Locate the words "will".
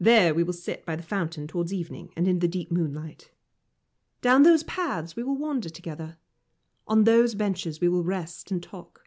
0.42-0.54, 5.22-5.36, 7.90-8.02